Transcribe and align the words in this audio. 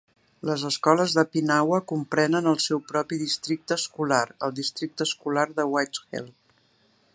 Les 0.49 0.61
escoles 0.69 1.11
de 1.17 1.23
Pinawa 1.35 1.79
comprenen 1.91 2.49
el 2.53 2.57
seu 2.65 2.81
propi 2.93 3.21
districte 3.25 3.79
escolar, 3.81 4.25
el 4.47 4.57
Districte 4.63 5.07
Escolar 5.11 5.47
de 5.61 5.71
Whiteshell. 5.75 6.29